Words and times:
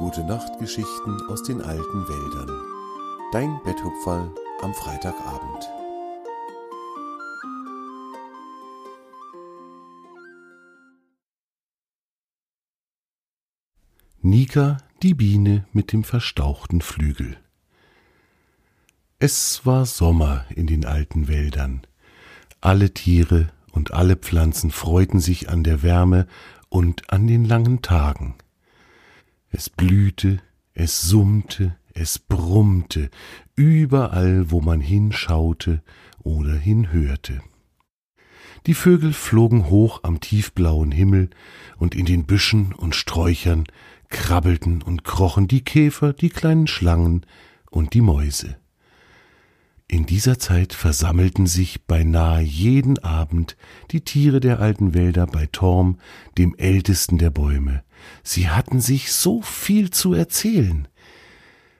Gute 0.00 0.24
Nachtgeschichten 0.24 1.20
aus 1.28 1.42
den 1.42 1.60
alten 1.60 2.08
Wäldern. 2.08 2.48
Dein 3.32 3.60
Betthupferl 3.64 4.34
am 4.62 4.72
Freitagabend. 4.72 5.68
Nika, 14.22 14.78
die 15.02 15.12
Biene 15.12 15.66
mit 15.74 15.92
dem 15.92 16.02
verstauchten 16.02 16.80
Flügel. 16.80 17.36
Es 19.18 19.66
war 19.66 19.84
Sommer 19.84 20.46
in 20.48 20.66
den 20.66 20.86
alten 20.86 21.28
Wäldern. 21.28 21.82
Alle 22.62 22.94
Tiere 22.94 23.50
und 23.70 23.92
alle 23.92 24.16
Pflanzen 24.16 24.70
freuten 24.70 25.20
sich 25.20 25.50
an 25.50 25.62
der 25.62 25.82
Wärme 25.82 26.26
und 26.70 27.12
an 27.12 27.26
den 27.26 27.44
langen 27.44 27.82
Tagen. 27.82 28.36
Es 29.50 29.68
blühte, 29.68 30.38
es 30.74 31.02
summte, 31.02 31.76
es 31.92 32.18
brummte, 32.18 33.10
überall, 33.56 34.50
wo 34.50 34.60
man 34.60 34.80
hinschaute 34.80 35.82
oder 36.20 36.54
hinhörte. 36.54 37.42
Die 38.66 38.74
Vögel 38.74 39.12
flogen 39.12 39.68
hoch 39.68 40.00
am 40.04 40.20
tiefblauen 40.20 40.92
Himmel, 40.92 41.30
und 41.78 41.94
in 41.94 42.06
den 42.06 42.26
Büschen 42.26 42.72
und 42.72 42.94
Sträuchern 42.94 43.64
krabbelten 44.08 44.82
und 44.82 45.02
krochen 45.02 45.48
die 45.48 45.64
Käfer, 45.64 46.12
die 46.12 46.28
kleinen 46.28 46.66
Schlangen 46.66 47.26
und 47.70 47.94
die 47.94 48.02
Mäuse. 48.02 48.56
In 49.92 50.06
dieser 50.06 50.38
Zeit 50.38 50.72
versammelten 50.72 51.48
sich 51.48 51.82
beinahe 51.82 52.42
jeden 52.42 53.00
Abend 53.00 53.56
die 53.90 54.02
Tiere 54.02 54.38
der 54.38 54.60
alten 54.60 54.94
Wälder 54.94 55.26
bei 55.26 55.46
Torm, 55.46 55.98
dem 56.38 56.54
ältesten 56.54 57.18
der 57.18 57.30
Bäume. 57.30 57.82
Sie 58.22 58.48
hatten 58.48 58.80
sich 58.80 59.10
so 59.12 59.42
viel 59.42 59.90
zu 59.90 60.14
erzählen, 60.14 60.86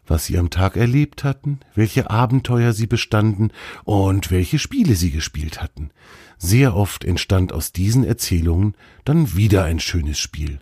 was 0.09 0.27
sie 0.27 0.39
am 0.39 0.51
Tag 0.51 0.77
erlebt 0.77 1.23
hatten, 1.23 1.61
welche 1.77 2.11
Abenteuer 2.11 2.73
sie 2.73 2.89
bestanden 2.89 3.53
und 3.85 4.33
welche 4.33 4.59
Spiele 4.59 4.97
sie 4.97 5.13
gespielt 5.13 5.63
hatten. 5.63 5.91
Sehr 6.37 6.75
oft 6.75 7.05
entstand 7.05 7.53
aus 7.53 7.71
diesen 7.71 8.03
Erzählungen 8.03 8.75
dann 9.05 9.37
wieder 9.37 9.63
ein 9.63 9.79
schönes 9.79 10.19
Spiel. 10.19 10.59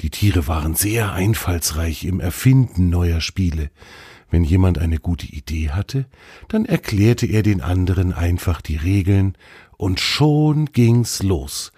Die 0.00 0.10
Tiere 0.10 0.48
waren 0.48 0.74
sehr 0.74 1.12
einfallsreich 1.12 2.04
im 2.04 2.18
Erfinden 2.18 2.88
neuer 2.88 3.20
Spiele. 3.20 3.70
Wenn 4.30 4.44
jemand 4.44 4.78
eine 4.78 4.98
gute 4.98 5.26
Idee 5.26 5.70
hatte, 5.70 6.06
dann 6.48 6.64
erklärte 6.64 7.26
er 7.26 7.42
den 7.42 7.60
anderen 7.60 8.12
einfach 8.12 8.60
die 8.60 8.76
Regeln, 8.76 9.36
und 9.76 9.98
schon 9.98 10.66
ging's 10.66 11.22
los. 11.22 11.72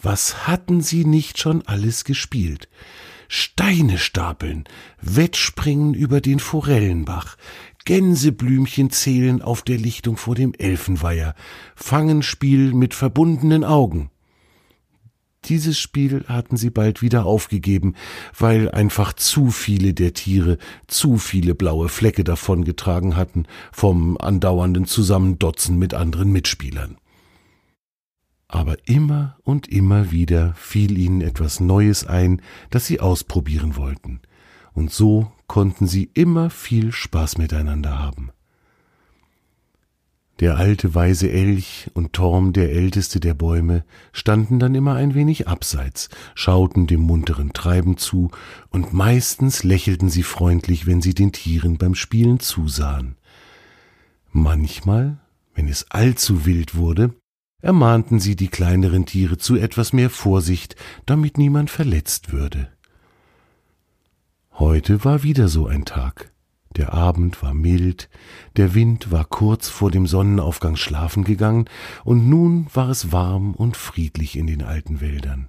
Was 0.00 0.46
hatten 0.46 0.80
sie 0.80 1.04
nicht 1.04 1.38
schon 1.38 1.62
alles 1.66 2.04
gespielt? 2.04 2.68
Steine 3.28 3.98
stapeln, 3.98 4.64
Wettspringen 5.00 5.94
über 5.94 6.20
den 6.20 6.38
Forellenbach, 6.38 7.36
Gänseblümchen 7.84 8.90
zählen 8.90 9.42
auf 9.42 9.62
der 9.62 9.78
Lichtung 9.78 10.16
vor 10.16 10.34
dem 10.34 10.54
Elfenweiher, 10.54 11.34
Fangenspiel 11.74 12.72
mit 12.74 12.94
verbundenen 12.94 13.64
Augen. 13.64 14.11
Dieses 15.46 15.78
Spiel 15.78 16.24
hatten 16.28 16.56
sie 16.56 16.70
bald 16.70 17.02
wieder 17.02 17.26
aufgegeben, 17.26 17.94
weil 18.38 18.70
einfach 18.70 19.12
zu 19.12 19.50
viele 19.50 19.92
der 19.92 20.14
Tiere 20.14 20.56
zu 20.86 21.18
viele 21.18 21.54
blaue 21.56 21.88
Flecke 21.88 22.22
davongetragen 22.22 23.16
hatten 23.16 23.46
vom 23.72 24.16
andauernden 24.18 24.86
Zusammendotzen 24.86 25.78
mit 25.78 25.94
anderen 25.94 26.30
Mitspielern. 26.30 26.96
Aber 28.46 28.76
immer 28.86 29.36
und 29.42 29.66
immer 29.66 30.12
wieder 30.12 30.54
fiel 30.54 30.96
ihnen 30.98 31.22
etwas 31.22 31.58
Neues 31.58 32.06
ein, 32.06 32.40
das 32.70 32.86
sie 32.86 33.00
ausprobieren 33.00 33.76
wollten, 33.76 34.20
und 34.74 34.92
so 34.92 35.32
konnten 35.48 35.86
sie 35.86 36.10
immer 36.14 36.50
viel 36.50 36.92
Spaß 36.92 37.38
miteinander 37.38 37.98
haben. 37.98 38.30
Der 40.42 40.56
alte 40.56 40.92
weise 40.96 41.30
Elch 41.30 41.88
und 41.94 42.14
Torm, 42.14 42.52
der 42.52 42.72
älteste 42.72 43.20
der 43.20 43.32
Bäume, 43.32 43.84
standen 44.12 44.58
dann 44.58 44.74
immer 44.74 44.96
ein 44.96 45.14
wenig 45.14 45.46
abseits, 45.46 46.08
schauten 46.34 46.88
dem 46.88 47.00
munteren 47.02 47.52
Treiben 47.52 47.96
zu, 47.96 48.32
und 48.68 48.92
meistens 48.92 49.62
lächelten 49.62 50.10
sie 50.10 50.24
freundlich, 50.24 50.84
wenn 50.84 51.00
sie 51.00 51.14
den 51.14 51.30
Tieren 51.30 51.78
beim 51.78 51.94
Spielen 51.94 52.40
zusahen. 52.40 53.14
Manchmal, 54.32 55.20
wenn 55.54 55.68
es 55.68 55.92
allzu 55.92 56.44
wild 56.44 56.74
wurde, 56.74 57.14
ermahnten 57.60 58.18
sie 58.18 58.34
die 58.34 58.48
kleineren 58.48 59.06
Tiere 59.06 59.38
zu 59.38 59.54
etwas 59.54 59.92
mehr 59.92 60.10
Vorsicht, 60.10 60.74
damit 61.06 61.38
niemand 61.38 61.70
verletzt 61.70 62.32
würde. 62.32 62.68
Heute 64.54 65.04
war 65.04 65.22
wieder 65.22 65.46
so 65.46 65.68
ein 65.68 65.84
Tag. 65.84 66.31
Der 66.76 66.94
Abend 66.94 67.42
war 67.42 67.52
mild, 67.52 68.08
der 68.56 68.74
Wind 68.74 69.10
war 69.10 69.26
kurz 69.26 69.68
vor 69.68 69.90
dem 69.90 70.06
Sonnenaufgang 70.06 70.76
schlafen 70.76 71.24
gegangen, 71.24 71.66
und 72.04 72.28
nun 72.28 72.66
war 72.72 72.88
es 72.88 73.12
warm 73.12 73.54
und 73.54 73.76
friedlich 73.76 74.36
in 74.36 74.46
den 74.46 74.62
alten 74.62 75.00
Wäldern. 75.00 75.48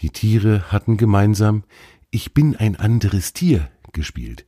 Die 0.00 0.10
Tiere 0.10 0.70
hatten 0.70 0.96
gemeinsam 0.96 1.64
Ich 2.10 2.34
bin 2.34 2.56
ein 2.56 2.76
anderes 2.76 3.32
Tier 3.32 3.70
gespielt. 3.92 4.44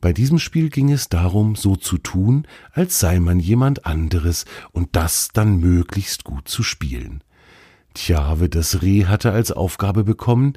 Bei 0.00 0.12
diesem 0.12 0.38
Spiel 0.38 0.68
ging 0.68 0.90
es 0.90 1.08
darum, 1.08 1.54
so 1.56 1.76
zu 1.76 1.98
tun, 1.98 2.46
als 2.72 2.98
sei 2.98 3.20
man 3.20 3.40
jemand 3.40 3.86
anderes 3.86 4.46
und 4.72 4.94
das 4.96 5.30
dann 5.32 5.58
möglichst 5.58 6.24
gut 6.24 6.48
zu 6.48 6.62
spielen. 6.62 7.22
Tjawe 7.94 8.48
das 8.48 8.82
Reh 8.82 9.06
hatte 9.06 9.32
als 9.32 9.50
Aufgabe 9.50 10.04
bekommen, 10.04 10.54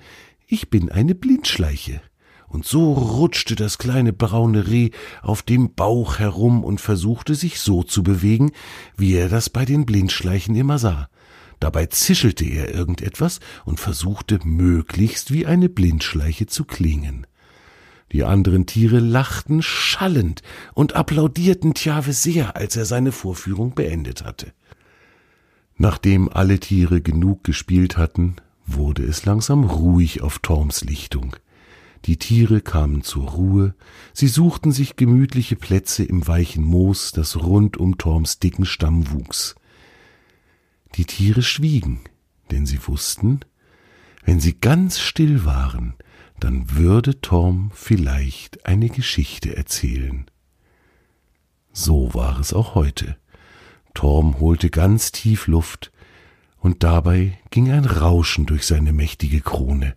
ich 0.47 0.69
bin 0.69 0.91
eine 0.91 1.16
Blindschleiche 1.16 2.02
und 2.51 2.66
so 2.66 2.91
rutschte 2.94 3.56
das 3.56 3.78
kleine 3.78 4.12
braune 4.12 4.67
Reh 4.67 4.89
auf 5.22 5.41
dem 5.41 5.73
Bauch 5.73 6.19
herum 6.19 6.63
und 6.63 6.81
versuchte 6.81 7.34
sich 7.34 7.62
so 7.62 7.84
zu 7.84 8.03
bewegen, 8.03 8.51
wie 8.97 9.13
er 9.13 9.29
das 9.29 9.50
bei 9.50 9.63
den 9.63 9.85
Blindschleichen 9.85 10.56
immer 10.56 10.78
sah. 10.78 11.07
Dabei 11.61 11.85
zischelte 11.85 12.44
er 12.44 12.73
irgendetwas 12.73 13.40
und 13.63 13.79
versuchte 13.79 14.40
möglichst 14.44 15.31
wie 15.31 15.45
eine 15.45 15.69
Blindschleiche 15.69 16.47
zu 16.47 16.66
klingen. 16.66 17.25
Die 18.11 18.25
anderen 18.25 18.66
Tiere 18.66 19.00
lachten 19.00 19.61
schallend 19.61 20.41
und 20.73 20.95
applaudierten 20.95 21.73
Tjave 21.73 22.11
sehr, 22.11 22.57
als 22.57 22.75
er 22.75 22.85
seine 22.85 23.13
Vorführung 23.13 23.75
beendet 23.75 24.25
hatte. 24.25 24.51
Nachdem 25.78 26.28
alle 26.28 26.59
Tiere 26.59 27.00
genug 27.00 27.45
gespielt 27.45 27.95
hatten, 27.95 28.35
wurde 28.66 29.03
es 29.03 29.23
langsam 29.23 29.63
ruhig 29.63 30.22
auf 30.22 30.40
Torms 30.40 30.84
Lichtung. 30.84 31.38
Die 32.06 32.17
Tiere 32.17 32.62
kamen 32.62 33.03
zur 33.03 33.29
Ruhe, 33.29 33.75
sie 34.13 34.28
suchten 34.28 34.72
sich 34.72 34.95
gemütliche 34.95 35.56
Plätze 35.56 36.03
im 36.03 36.28
weichen 36.28 36.63
Moos, 36.63 37.12
das 37.12 37.38
rund 37.38 37.78
um 37.78 37.97
Torms 37.97 38.39
dicken 38.39 38.66
Stamm 38.66 39.12
wuchs. 39.12 39.56
Die 40.95 41.06
Tiere 41.06 41.44
schwiegen, 41.44 42.01
denn 42.50 42.66
sie 42.66 42.79
wussten, 42.88 43.41
wenn 44.23 44.40
sie 44.40 44.59
ganz 44.59 45.00
still 45.00 45.45
waren, 45.45 45.95
dann 46.40 46.75
würde 46.75 47.22
Torm 47.22 47.72
vielleicht 47.73 48.66
eine 48.66 48.90
Geschichte 48.90 49.56
erzählen. 49.56 50.25
So 51.72 52.13
war 52.13 52.40
es 52.40 52.51
auch 52.51 52.75
heute. 52.75 53.16
Torm 53.94 54.40
holte 54.40 54.69
ganz 54.69 55.11
tief 55.11 55.47
Luft, 55.47 55.91
und 56.57 56.84
dabei 56.84 57.40
ging 57.50 57.72
ein 57.72 57.85
Rauschen 57.85 58.45
durch 58.45 58.66
seine 58.66 58.94
mächtige 58.94 59.41
Krone, 59.41 59.95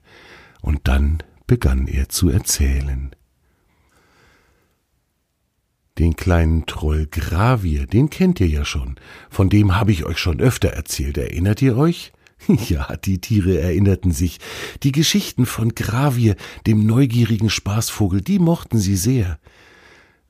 und 0.62 0.80
dann 0.84 1.22
begann 1.46 1.86
er 1.86 2.08
zu 2.08 2.28
erzählen. 2.28 3.14
Den 5.98 6.16
kleinen 6.16 6.66
Troll 6.66 7.06
Gravier, 7.06 7.86
den 7.86 8.10
kennt 8.10 8.40
ihr 8.40 8.48
ja 8.48 8.64
schon. 8.64 8.96
Von 9.30 9.48
dem 9.48 9.76
habe 9.76 9.92
ich 9.92 10.04
euch 10.04 10.18
schon 10.18 10.40
öfter 10.40 10.70
erzählt. 10.70 11.18
Erinnert 11.18 11.62
ihr 11.62 11.76
euch? 11.76 12.12
Ja, 12.68 12.96
die 12.96 13.20
Tiere 13.20 13.58
erinnerten 13.58 14.12
sich. 14.12 14.38
Die 14.82 14.92
Geschichten 14.92 15.46
von 15.46 15.74
Gravier, 15.74 16.36
dem 16.66 16.84
neugierigen 16.84 17.48
Spaßvogel, 17.48 18.20
die 18.20 18.38
mochten 18.38 18.78
sie 18.78 18.96
sehr. 18.96 19.38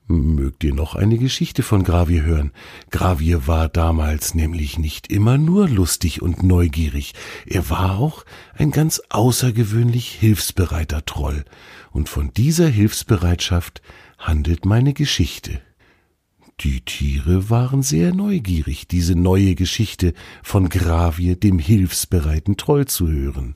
Mögt 0.07 0.63
ihr 0.63 0.73
noch 0.75 0.93
eine 0.93 1.17
Geschichte 1.17 1.63
von 1.63 1.83
Gravier 1.83 2.21
hören? 2.21 2.51
Gravier 2.91 3.47
war 3.47 3.69
damals 3.69 4.35
nämlich 4.35 4.77
nicht 4.77 5.11
immer 5.11 5.39
nur 5.39 5.67
lustig 5.67 6.21
und 6.21 6.43
neugierig, 6.43 7.13
er 7.47 7.71
war 7.71 7.97
auch 7.97 8.23
ein 8.53 8.69
ganz 8.69 9.01
außergewöhnlich 9.09 10.11
hilfsbereiter 10.11 11.05
Troll, 11.05 11.43
und 11.89 12.07
von 12.07 12.31
dieser 12.33 12.67
Hilfsbereitschaft 12.67 13.81
handelt 14.19 14.63
meine 14.63 14.93
Geschichte. 14.93 15.59
Die 16.59 16.81
Tiere 16.81 17.49
waren 17.49 17.81
sehr 17.81 18.13
neugierig, 18.13 18.87
diese 18.87 19.15
neue 19.15 19.55
Geschichte 19.55 20.13
von 20.43 20.69
Gravier, 20.69 21.35
dem 21.35 21.57
hilfsbereiten 21.57 22.57
Troll, 22.57 22.85
zu 22.85 23.07
hören. 23.09 23.55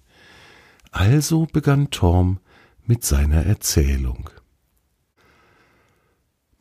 Also 0.90 1.46
begann 1.46 1.92
Torm 1.92 2.40
mit 2.88 3.04
seiner 3.06 3.46
Erzählung 3.46 4.32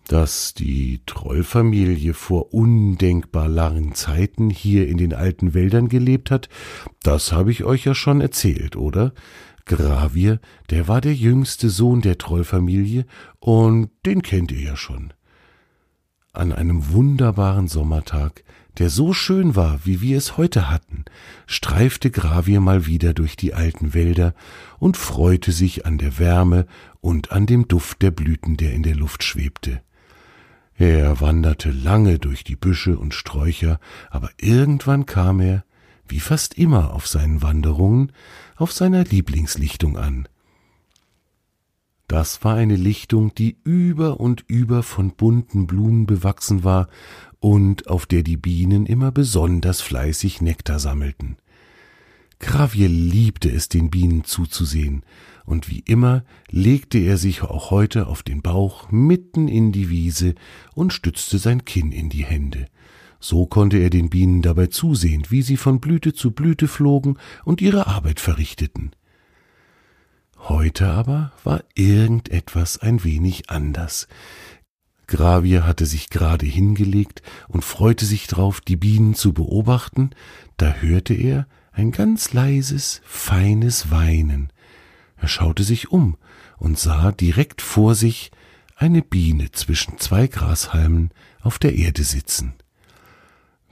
dass 0.08 0.54
die 0.54 1.00
Trollfamilie 1.06 2.14
vor 2.14 2.52
undenkbar 2.52 3.46
langen 3.48 3.94
Zeiten 3.94 4.50
hier 4.50 4.88
in 4.88 4.96
den 4.96 5.14
alten 5.14 5.54
Wäldern 5.54 5.88
gelebt 5.88 6.30
hat, 6.30 6.48
das 7.02 7.32
habe 7.32 7.50
ich 7.52 7.64
euch 7.64 7.84
ja 7.84 7.94
schon 7.94 8.20
erzählt, 8.20 8.74
oder? 8.74 9.12
Gravier, 9.66 10.40
der 10.70 10.88
war 10.88 11.00
der 11.00 11.14
jüngste 11.14 11.68
Sohn 11.68 12.00
der 12.00 12.18
Trollfamilie, 12.18 13.04
und 13.38 13.90
den 14.06 14.22
kennt 14.22 14.50
ihr 14.50 14.62
ja 14.62 14.76
schon. 14.76 15.12
An 16.32 16.52
einem 16.52 16.90
wunderbaren 16.90 17.68
Sommertag, 17.68 18.44
der 18.78 18.90
so 18.90 19.12
schön 19.12 19.56
war, 19.56 19.80
wie 19.84 20.00
wir 20.00 20.16
es 20.16 20.36
heute 20.36 20.70
hatten, 20.70 21.04
streifte 21.46 22.10
Gravier 22.10 22.60
mal 22.60 22.86
wieder 22.86 23.12
durch 23.12 23.36
die 23.36 23.52
alten 23.52 23.92
Wälder 23.92 24.34
und 24.78 24.96
freute 24.96 25.52
sich 25.52 25.84
an 25.84 25.98
der 25.98 26.18
Wärme 26.18 26.66
und 27.00 27.30
an 27.32 27.46
dem 27.46 27.68
Duft 27.68 28.02
der 28.02 28.10
Blüten, 28.10 28.56
der 28.56 28.72
in 28.72 28.82
der 28.82 28.94
Luft 28.94 29.22
schwebte. 29.22 29.82
Er 30.78 31.20
wanderte 31.20 31.72
lange 31.72 32.20
durch 32.20 32.44
die 32.44 32.54
Büsche 32.54 32.96
und 32.96 33.12
Sträucher, 33.12 33.80
aber 34.10 34.30
irgendwann 34.38 35.06
kam 35.06 35.40
er, 35.40 35.64
wie 36.06 36.20
fast 36.20 36.54
immer 36.56 36.94
auf 36.94 37.08
seinen 37.08 37.42
Wanderungen, 37.42 38.12
auf 38.54 38.70
seiner 38.70 39.02
Lieblingslichtung 39.02 39.98
an. 39.98 40.28
Das 42.06 42.44
war 42.44 42.54
eine 42.54 42.76
Lichtung, 42.76 43.34
die 43.34 43.58
über 43.64 44.20
und 44.20 44.44
über 44.46 44.84
von 44.84 45.10
bunten 45.10 45.66
Blumen 45.66 46.06
bewachsen 46.06 46.62
war 46.62 46.88
und 47.40 47.88
auf 47.88 48.06
der 48.06 48.22
die 48.22 48.36
Bienen 48.36 48.86
immer 48.86 49.10
besonders 49.10 49.80
fleißig 49.80 50.40
Nektar 50.40 50.78
sammelten. 50.78 51.38
Gravier 52.38 52.88
liebte 52.88 53.50
es, 53.50 53.68
den 53.68 53.90
Bienen 53.90 54.22
zuzusehen, 54.22 55.02
und 55.48 55.70
wie 55.70 55.80
immer 55.80 56.24
legte 56.50 56.98
er 56.98 57.16
sich 57.16 57.42
auch 57.42 57.70
heute 57.70 58.06
auf 58.06 58.22
den 58.22 58.42
Bauch 58.42 58.90
mitten 58.90 59.48
in 59.48 59.72
die 59.72 59.88
Wiese 59.88 60.34
und 60.74 60.92
stützte 60.92 61.38
sein 61.38 61.64
Kinn 61.64 61.90
in 61.90 62.10
die 62.10 62.24
Hände. 62.24 62.66
So 63.18 63.46
konnte 63.46 63.78
er 63.78 63.90
den 63.90 64.10
Bienen 64.10 64.42
dabei 64.42 64.66
zusehen, 64.66 65.24
wie 65.30 65.42
sie 65.42 65.56
von 65.56 65.80
Blüte 65.80 66.12
zu 66.12 66.30
Blüte 66.32 66.68
flogen 66.68 67.18
und 67.44 67.60
ihre 67.62 67.86
Arbeit 67.86 68.20
verrichteten. 68.20 68.92
Heute 70.36 70.88
aber 70.88 71.32
war 71.42 71.64
irgendetwas 71.74 72.78
ein 72.78 73.02
wenig 73.02 73.50
anders. 73.50 74.06
Gravier 75.08 75.66
hatte 75.66 75.86
sich 75.86 76.10
gerade 76.10 76.46
hingelegt 76.46 77.22
und 77.48 77.64
freute 77.64 78.04
sich 78.04 78.26
drauf, 78.26 78.60
die 78.60 78.76
Bienen 78.76 79.14
zu 79.14 79.32
beobachten, 79.32 80.10
da 80.58 80.74
hörte 80.74 81.14
er 81.14 81.46
ein 81.72 81.90
ganz 81.90 82.34
leises, 82.34 83.00
feines 83.04 83.90
Weinen. 83.90 84.52
Er 85.20 85.28
schaute 85.28 85.64
sich 85.64 85.90
um 85.90 86.16
und 86.58 86.78
sah 86.78 87.12
direkt 87.12 87.62
vor 87.62 87.94
sich 87.94 88.30
eine 88.76 89.02
Biene 89.02 89.50
zwischen 89.50 89.98
zwei 89.98 90.28
Grashalmen 90.28 91.10
auf 91.40 91.58
der 91.58 91.74
Erde 91.74 92.04
sitzen. 92.04 92.54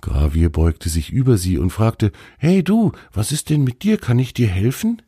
Gravier 0.01 0.51
beugte 0.51 0.89
sich 0.89 1.11
über 1.11 1.37
sie 1.39 1.59
und 1.59 1.71
fragte 1.71 2.13
Hey 2.39 2.63
du, 2.63 2.93
was 3.13 3.33
ist 3.33 3.51
denn 3.51 3.65
mit 3.65 3.83
dir? 3.83 3.99
Kann 3.99 4.19
ich 4.19 4.35
dir 4.35 4.49
helfen? 4.49 5.03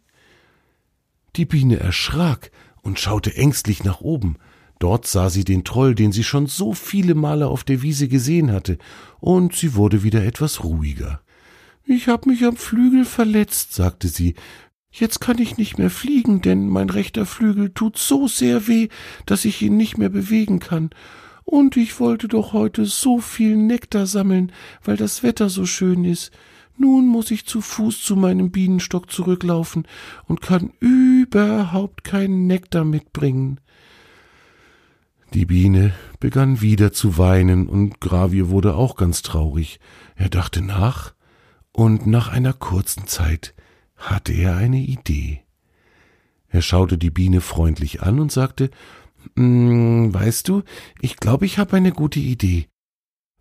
Die 1.36 1.44
Biene 1.44 1.78
erschrak 1.78 2.50
und 2.82 2.98
schaute 2.98 3.34
ängstlich 3.36 3.84
nach 3.84 4.00
oben. 4.00 4.36
Dort 4.78 5.06
sah 5.06 5.28
sie 5.28 5.44
den 5.44 5.64
Troll, 5.64 5.94
den 5.94 6.12
sie 6.12 6.24
schon 6.24 6.46
so 6.46 6.72
viele 6.72 7.14
Male 7.14 7.48
auf 7.48 7.64
der 7.64 7.82
Wiese 7.82 8.08
gesehen 8.08 8.52
hatte, 8.52 8.78
und 9.18 9.54
sie 9.54 9.74
wurde 9.74 10.04
wieder 10.04 10.24
etwas 10.24 10.62
ruhiger. 10.62 11.20
Ich 11.84 12.06
hab 12.06 12.26
mich 12.26 12.44
am 12.44 12.56
Flügel 12.56 13.04
verletzt, 13.04 13.72
sagte 13.74 14.08
sie. 14.08 14.34
Jetzt 14.98 15.20
kann 15.20 15.38
ich 15.38 15.56
nicht 15.56 15.78
mehr 15.78 15.90
fliegen, 15.90 16.40
denn 16.40 16.68
mein 16.68 16.90
rechter 16.90 17.24
Flügel 17.24 17.70
tut 17.70 17.98
so 17.98 18.26
sehr 18.26 18.66
weh, 18.66 18.88
dass 19.26 19.44
ich 19.44 19.62
ihn 19.62 19.76
nicht 19.76 19.96
mehr 19.96 20.08
bewegen 20.08 20.58
kann. 20.58 20.90
Und 21.44 21.76
ich 21.76 22.00
wollte 22.00 22.26
doch 22.26 22.52
heute 22.52 22.84
so 22.84 23.20
viel 23.20 23.56
Nektar 23.56 24.06
sammeln, 24.06 24.50
weil 24.82 24.96
das 24.96 25.22
Wetter 25.22 25.50
so 25.50 25.66
schön 25.66 26.04
ist. 26.04 26.32
Nun 26.76 27.06
muss 27.06 27.30
ich 27.30 27.46
zu 27.46 27.60
Fuß 27.60 28.02
zu 28.02 28.16
meinem 28.16 28.50
Bienenstock 28.50 29.10
zurücklaufen 29.10 29.86
und 30.26 30.40
kann 30.40 30.72
überhaupt 30.80 32.02
keinen 32.02 32.48
Nektar 32.48 32.84
mitbringen. 32.84 33.60
Die 35.32 35.46
Biene 35.46 35.92
begann 36.18 36.60
wieder 36.60 36.92
zu 36.92 37.18
weinen, 37.18 37.68
und 37.68 38.00
Gravier 38.00 38.48
wurde 38.48 38.74
auch 38.74 38.96
ganz 38.96 39.22
traurig. 39.22 39.78
Er 40.16 40.28
dachte 40.28 40.60
nach, 40.60 41.14
und 41.70 42.06
nach 42.06 42.28
einer 42.28 42.52
kurzen 42.52 43.06
Zeit 43.06 43.54
hatte 43.98 44.32
er 44.32 44.56
eine 44.56 44.80
Idee. 44.80 45.42
Er 46.48 46.62
schaute 46.62 46.96
die 46.96 47.10
Biene 47.10 47.40
freundlich 47.40 48.02
an 48.02 48.20
und 48.20 48.32
sagte 48.32 48.70
hm, 49.36 50.14
Weißt 50.14 50.48
du, 50.48 50.62
ich 51.00 51.16
glaube, 51.16 51.44
ich 51.44 51.58
habe 51.58 51.76
eine 51.76 51.92
gute 51.92 52.20
Idee. 52.20 52.66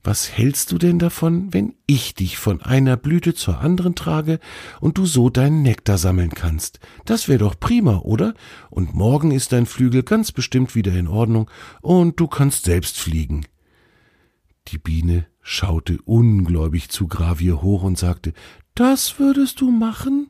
Was 0.04 0.32
hältst 0.32 0.72
du 0.72 0.78
denn 0.78 1.00
davon, 1.00 1.54
wenn 1.54 1.76
ich 1.86 2.16
dich 2.16 2.38
von 2.38 2.62
einer 2.62 2.96
Blüte 2.96 3.34
zur 3.34 3.60
anderen 3.60 3.94
trage 3.94 4.40
und 4.80 4.98
du 4.98 5.06
so 5.06 5.30
deinen 5.30 5.64
Nektar 5.64 5.98
sammeln 5.98 6.30
kannst? 6.30 6.80
Das 7.04 7.28
wäre 7.28 7.40
doch 7.40 7.60
prima, 7.60 7.98
oder? 7.98 8.34
Und 8.70 8.96
morgen 8.96 9.32
ist 9.32 9.52
dein 9.52 9.66
Flügel 9.66 10.04
ganz 10.04 10.32
bestimmt 10.32 10.76
wieder 10.76 10.94
in 10.94 11.08
Ordnung 11.08 11.50
und 11.82 12.20
du 12.20 12.28
kannst 12.28 12.66
selbst 12.66 12.98
fliegen. 12.98 13.46
Die 14.70 14.78
Biene 14.78 15.26
schaute 15.42 16.00
ungläubig 16.04 16.90
zu 16.90 17.08
Gravier 17.08 17.62
hoch 17.62 17.84
und 17.84 17.98
sagte, 17.98 18.34
Das 18.76 19.20
würdest 19.20 19.60
du 19.60 19.72
machen? 19.72 20.30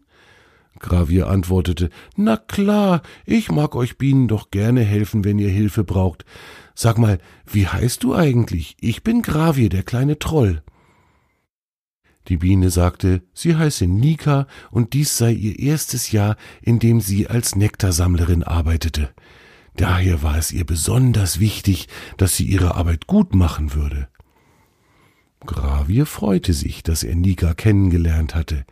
Gravier 0.79 1.27
antwortete, 1.27 1.89
Na 2.15 2.37
klar, 2.37 3.01
ich 3.25 3.51
mag 3.51 3.75
euch 3.75 3.97
Bienen 3.97 4.27
doch 4.27 4.51
gerne 4.51 4.81
helfen, 4.81 5.23
wenn 5.23 5.39
ihr 5.39 5.49
Hilfe 5.49 5.83
braucht. 5.83 6.25
Sag 6.75 6.97
mal, 6.97 7.19
wie 7.45 7.67
heißt 7.67 8.03
du 8.03 8.13
eigentlich? 8.13 8.75
Ich 8.79 9.03
bin 9.03 9.21
Gravier, 9.21 9.69
der 9.69 9.83
kleine 9.83 10.19
Troll. 10.19 10.61
Die 12.27 12.37
Biene 12.37 12.69
sagte, 12.69 13.21
sie 13.33 13.55
heiße 13.55 13.87
Nika 13.87 14.47
und 14.69 14.93
dies 14.93 15.17
sei 15.17 15.31
ihr 15.31 15.59
erstes 15.59 16.11
Jahr, 16.11 16.35
in 16.61 16.79
dem 16.79 16.99
sie 16.99 17.27
als 17.27 17.55
Nektarsammlerin 17.55 18.43
arbeitete. 18.43 19.09
Daher 19.77 20.23
war 20.23 20.37
es 20.37 20.51
ihr 20.51 20.65
besonders 20.65 21.39
wichtig, 21.39 21.87
dass 22.17 22.35
sie 22.35 22.45
ihre 22.45 22.75
Arbeit 22.75 23.07
gut 23.07 23.33
machen 23.33 23.73
würde. 23.73 24.09
Gravier 25.45 26.05
freute 26.05 26.53
sich, 26.53 26.83
dass 26.83 27.03
er 27.03 27.15
Nika 27.15 27.53
kennengelernt 27.53 28.35
hatte. 28.35 28.65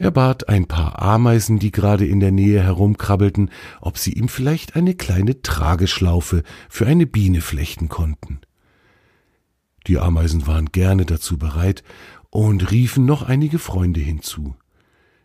Er 0.00 0.10
bat 0.10 0.48
ein 0.48 0.64
paar 0.64 1.02
Ameisen, 1.02 1.58
die 1.58 1.70
gerade 1.70 2.06
in 2.06 2.20
der 2.20 2.32
Nähe 2.32 2.62
herumkrabbelten, 2.62 3.50
ob 3.82 3.98
sie 3.98 4.14
ihm 4.14 4.28
vielleicht 4.28 4.74
eine 4.74 4.94
kleine 4.94 5.42
Trageschlaufe 5.42 6.42
für 6.70 6.86
eine 6.86 7.06
Biene 7.06 7.42
flechten 7.42 7.90
konnten. 7.90 8.40
Die 9.86 9.98
Ameisen 9.98 10.46
waren 10.46 10.72
gerne 10.72 11.04
dazu 11.04 11.36
bereit 11.36 11.84
und 12.30 12.70
riefen 12.70 13.04
noch 13.04 13.24
einige 13.24 13.58
Freunde 13.58 14.00
hinzu. 14.00 14.54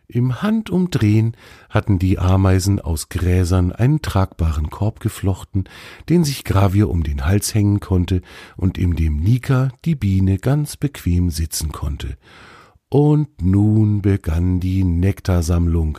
Im 0.08 0.42
Handumdrehen 0.42 1.38
hatten 1.70 1.98
die 1.98 2.18
Ameisen 2.18 2.78
aus 2.78 3.08
Gräsern 3.08 3.72
einen 3.72 4.02
tragbaren 4.02 4.68
Korb 4.68 5.00
geflochten, 5.00 5.64
den 6.10 6.22
sich 6.22 6.44
Gravier 6.44 6.90
um 6.90 7.02
den 7.02 7.24
Hals 7.24 7.54
hängen 7.54 7.80
konnte 7.80 8.20
und 8.58 8.76
in 8.76 8.94
dem 8.94 9.20
Nika, 9.20 9.70
die 9.86 9.94
Biene, 9.94 10.36
ganz 10.36 10.76
bequem 10.76 11.30
sitzen 11.30 11.72
konnte 11.72 12.18
und 12.90 13.42
nun 13.42 14.02
begann 14.02 14.60
die 14.60 14.84
Nektarsammlung. 14.84 15.98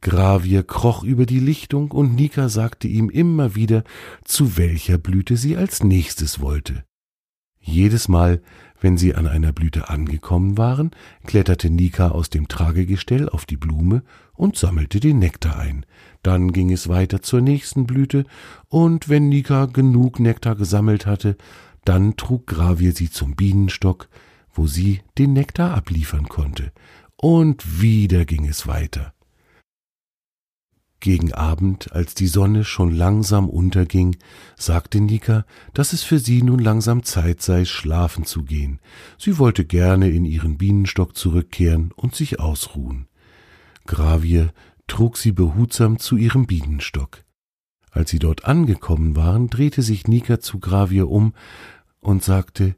Gravier 0.00 0.64
kroch 0.64 1.04
über 1.04 1.26
die 1.26 1.40
Lichtung 1.40 1.92
und 1.92 2.14
Nika 2.16 2.48
sagte 2.48 2.88
ihm 2.88 3.08
immer 3.08 3.54
wieder, 3.54 3.84
zu 4.24 4.56
welcher 4.56 4.98
Blüte 4.98 5.36
sie 5.36 5.56
als 5.56 5.84
nächstes 5.84 6.40
wollte. 6.40 6.84
Jedes 7.60 8.08
Mal, 8.08 8.42
wenn 8.80 8.96
sie 8.96 9.14
an 9.14 9.28
einer 9.28 9.52
Blüte 9.52 9.88
angekommen 9.88 10.58
waren, 10.58 10.90
kletterte 11.24 11.70
Nika 11.70 12.08
aus 12.08 12.28
dem 12.28 12.48
Tragegestell 12.48 13.28
auf 13.28 13.46
die 13.46 13.56
Blume 13.56 14.02
und 14.34 14.56
sammelte 14.56 14.98
den 14.98 15.20
Nektar 15.20 15.56
ein. 15.56 15.86
Dann 16.24 16.52
ging 16.52 16.72
es 16.72 16.88
weiter 16.88 17.22
zur 17.22 17.40
nächsten 17.40 17.86
Blüte, 17.86 18.24
und 18.68 19.08
wenn 19.08 19.28
Nika 19.28 19.66
genug 19.66 20.18
Nektar 20.18 20.56
gesammelt 20.56 21.06
hatte, 21.06 21.36
dann 21.84 22.16
trug 22.16 22.48
Gravier 22.48 22.92
sie 22.92 23.10
zum 23.10 23.36
Bienenstock, 23.36 24.08
wo 24.52 24.66
sie 24.66 25.00
den 25.18 25.32
Nektar 25.32 25.74
abliefern 25.74 26.28
konnte. 26.28 26.72
Und 27.16 27.80
wieder 27.80 28.24
ging 28.24 28.46
es 28.46 28.66
weiter. 28.66 29.14
Gegen 31.02 31.32
Abend, 31.32 31.92
als 31.92 32.14
die 32.14 32.28
Sonne 32.28 32.62
schon 32.62 32.92
langsam 32.92 33.48
unterging, 33.48 34.16
sagte 34.56 35.00
Nika, 35.00 35.44
dass 35.74 35.92
es 35.92 36.04
für 36.04 36.20
sie 36.20 36.42
nun 36.42 36.60
langsam 36.60 37.02
Zeit 37.02 37.42
sei, 37.42 37.64
schlafen 37.64 38.24
zu 38.24 38.44
gehen. 38.44 38.78
Sie 39.18 39.36
wollte 39.38 39.64
gerne 39.64 40.10
in 40.10 40.24
ihren 40.24 40.58
Bienenstock 40.58 41.16
zurückkehren 41.16 41.90
und 41.96 42.14
sich 42.14 42.38
ausruhen. 42.38 43.08
Gravier 43.84 44.52
trug 44.86 45.16
sie 45.16 45.32
behutsam 45.32 45.98
zu 45.98 46.16
ihrem 46.16 46.46
Bienenstock. 46.46 47.24
Als 47.90 48.10
sie 48.10 48.20
dort 48.20 48.44
angekommen 48.44 49.16
waren, 49.16 49.50
drehte 49.50 49.82
sich 49.82 50.06
Nika 50.06 50.38
zu 50.38 50.60
Gravier 50.60 51.08
um 51.08 51.34
und 51.98 52.22
sagte 52.22 52.76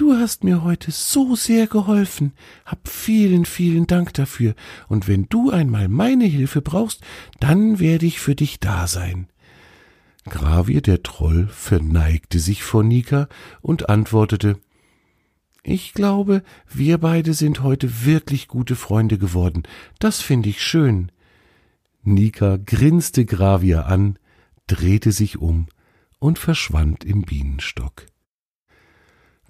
Du 0.00 0.14
hast 0.14 0.44
mir 0.44 0.64
heute 0.64 0.92
so 0.92 1.36
sehr 1.36 1.66
geholfen. 1.66 2.32
Hab 2.64 2.88
vielen, 2.88 3.44
vielen 3.44 3.86
Dank 3.86 4.14
dafür. 4.14 4.54
Und 4.88 5.08
wenn 5.08 5.28
du 5.28 5.50
einmal 5.50 5.88
meine 5.88 6.24
Hilfe 6.24 6.62
brauchst, 6.62 7.02
dann 7.38 7.80
werde 7.80 8.06
ich 8.06 8.18
für 8.18 8.34
dich 8.34 8.60
da 8.60 8.86
sein. 8.86 9.26
Gravier 10.24 10.80
der 10.80 11.02
Troll 11.02 11.48
verneigte 11.48 12.38
sich 12.38 12.62
vor 12.62 12.82
Nika 12.82 13.28
und 13.60 13.90
antwortete 13.90 14.58
Ich 15.64 15.92
glaube, 15.92 16.44
wir 16.66 16.96
beide 16.96 17.34
sind 17.34 17.62
heute 17.62 18.06
wirklich 18.06 18.48
gute 18.48 18.76
Freunde 18.76 19.18
geworden. 19.18 19.64
Das 19.98 20.22
finde 20.22 20.48
ich 20.48 20.62
schön. 20.62 21.12
Nika 22.04 22.56
grinste 22.56 23.26
Gravia 23.26 23.82
an, 23.82 24.18
drehte 24.66 25.12
sich 25.12 25.36
um 25.36 25.66
und 26.18 26.38
verschwand 26.38 27.04
im 27.04 27.20
Bienenstock. 27.20 28.06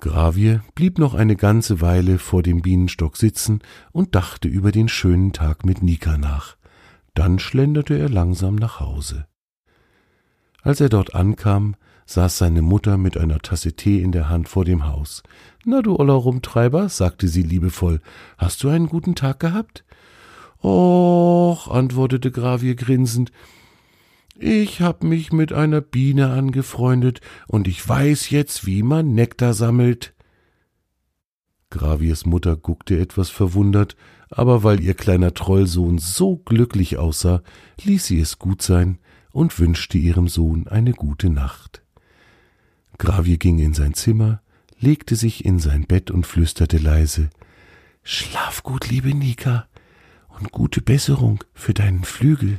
Gravier 0.00 0.62
blieb 0.75 0.99
noch 0.99 1.14
eine 1.14 1.37
ganze 1.37 1.80
Weile 1.80 2.19
vor 2.19 2.42
dem 2.42 2.62
Bienenstock 2.62 3.16
sitzen 3.16 3.61
und 3.92 4.14
dachte 4.14 4.49
über 4.49 4.73
den 4.73 4.88
schönen 4.88 5.33
Tag 5.33 5.64
mit 5.64 5.83
Nika 5.83 6.19
nach. 6.19 6.57
Dann 7.14 7.38
schlenderte 7.38 7.99
er 7.99 8.09
langsam 8.09 8.57
nach 8.57 8.80
Hause. 8.80 9.26
Als 10.62 10.80
er 10.80 10.88
dort 10.88 11.14
ankam, 11.14 11.76
saß 12.07 12.38
seine 12.38 12.62
Mutter 12.62 12.97
mit 12.97 13.16
einer 13.16 13.38
Tasse 13.38 13.75
Tee 13.75 14.02
in 14.02 14.12
der 14.12 14.28
Hand 14.28 14.49
vor 14.49 14.64
dem 14.64 14.87
Haus. 14.87 15.23
Na, 15.64 15.80
du 15.80 15.97
oller 15.97 16.14
Rumtreiber, 16.14 16.88
sagte 16.88 17.28
sie 17.28 17.42
liebevoll, 17.42 18.00
hast 18.37 18.62
du 18.62 18.69
einen 18.69 18.88
guten 18.88 19.14
Tag 19.14 19.38
gehabt? 19.38 19.85
Och, 20.62 21.69
antwortete 21.71 22.30
Gravier 22.30 22.75
grinsend, 22.75 23.33
ich 24.42 24.80
hab 24.80 25.02
mich 25.04 25.32
mit 25.32 25.52
einer 25.52 25.80
Biene 25.80 26.30
angefreundet 26.30 27.20
und 27.47 27.68
ich 27.68 27.87
weiß 27.87 28.30
jetzt, 28.30 28.66
wie 28.66 28.82
man 28.82 29.14
Nektar 29.14 29.54
sammelt. 29.54 30.14
Graviers 31.70 32.26
Mutter 32.26 32.56
guckte 32.56 32.99
etwas 32.99 33.30
verwundert, 33.30 33.97
aber 34.30 34.64
weil 34.64 34.80
ihr 34.80 34.94
kleiner 34.94 35.35
Trollsohn 35.35 35.99
so 35.99 36.37
glücklich 36.37 36.97
aussah, 36.97 37.42
ließ 37.85 38.06
sie 38.06 38.20
es 38.20 38.38
gut 38.38 38.62
sein 38.62 38.99
und 39.32 39.59
wünschte 39.59 39.99
ihrem 39.99 40.26
Sohn 40.26 40.66
eine 40.66 40.92
gute 40.92 41.30
Nacht. 41.30 41.82
Gravier 42.99 43.38
ging 43.38 43.59
in 43.59 43.75
sein 43.75 43.94
Zimmer, 43.94 44.42
legte 44.78 45.14
sich 45.14 45.44
in 45.44 45.59
sein 45.59 45.87
Bett 45.87 46.11
und 46.11 46.26
flüsterte 46.26 46.78
leise 46.78 47.30
Schlaf 48.02 48.62
gut, 48.62 48.90
liebe 48.90 49.14
Nika, 49.14 49.68
und 50.28 50.52
gute 50.52 50.80
Besserung 50.80 51.44
für 51.52 51.75
deinen 51.75 52.04
Flügel. 52.04 52.59